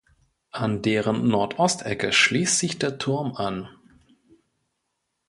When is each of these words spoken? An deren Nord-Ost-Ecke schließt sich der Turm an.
An 0.49 0.81
deren 0.81 1.27
Nord-Ost-Ecke 1.27 2.11
schließt 2.11 2.57
sich 2.57 2.79
der 2.79 2.97
Turm 2.97 3.35
an. 3.35 3.69